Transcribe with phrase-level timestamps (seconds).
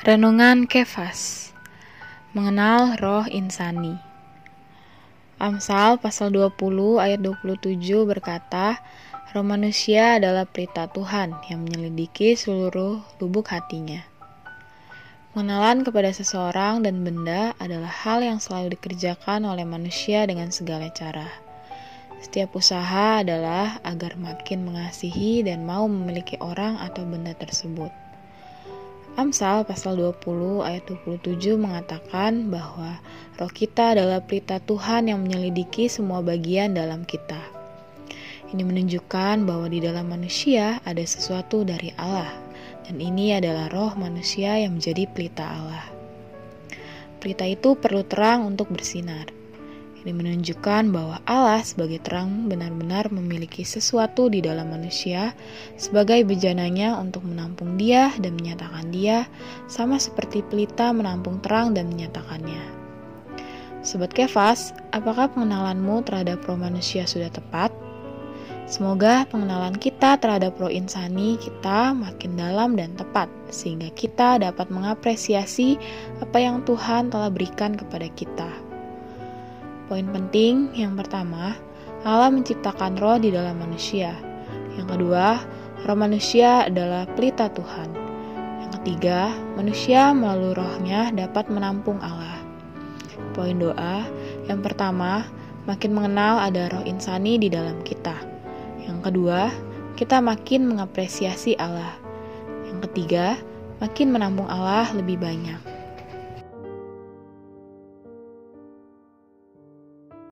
[0.00, 1.52] Renungan Kefas
[2.32, 4.00] Mengenal Roh Insani
[5.36, 6.56] Amsal pasal 20
[6.96, 8.80] ayat 27 berkata,
[9.36, 14.00] Roh manusia adalah perintah Tuhan yang menyelidiki seluruh lubuk hatinya.
[15.36, 21.28] Pengenalan kepada seseorang dan benda adalah hal yang selalu dikerjakan oleh manusia dengan segala cara.
[22.24, 27.92] Setiap usaha adalah agar makin mengasihi dan mau memiliki orang atau benda tersebut.
[29.20, 33.04] Amsal pasal 20 ayat 27 mengatakan bahwa
[33.36, 37.36] roh kita adalah pelita Tuhan yang menyelidiki semua bagian dalam kita.
[38.48, 42.32] Ini menunjukkan bahwa di dalam manusia ada sesuatu dari Allah
[42.88, 45.84] dan ini adalah roh manusia yang menjadi pelita Allah.
[47.20, 49.39] Pelita itu perlu terang untuk bersinar.
[50.00, 55.36] Ini menunjukkan bahwa Allah sebagai terang benar-benar memiliki sesuatu di dalam manusia
[55.76, 59.28] sebagai bejananya untuk menampung dia dan menyatakan dia
[59.68, 62.64] sama seperti pelita menampung terang dan menyatakannya.
[63.84, 67.68] Sobat Kefas, apakah pengenalanmu terhadap roh manusia sudah tepat?
[68.64, 75.76] Semoga pengenalan kita terhadap roh insani kita makin dalam dan tepat, sehingga kita dapat mengapresiasi
[76.24, 78.69] apa yang Tuhan telah berikan kepada kita.
[79.90, 81.58] Poin penting yang pertama,
[82.06, 84.14] Allah menciptakan roh di dalam manusia.
[84.78, 85.42] Yang kedua,
[85.82, 87.90] roh manusia adalah pelita Tuhan.
[88.62, 92.38] Yang ketiga, manusia melalui rohnya dapat menampung Allah.
[93.34, 94.06] Poin doa,
[94.46, 95.26] yang pertama,
[95.66, 98.14] makin mengenal ada roh insani di dalam kita.
[98.86, 99.50] Yang kedua,
[99.98, 101.98] kita makin mengapresiasi Allah.
[102.70, 103.34] Yang ketiga,
[103.82, 105.69] makin menampung Allah lebih banyak.